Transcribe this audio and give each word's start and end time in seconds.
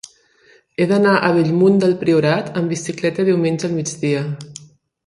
He 0.81 0.87
d'anar 0.91 1.11
a 1.17 1.29
Bellmunt 1.35 1.77
del 1.85 1.93
Priorat 2.01 2.51
amb 2.63 2.75
bicicleta 2.77 3.31
diumenge 3.31 3.71
al 3.71 3.79
migdia. 3.79 4.27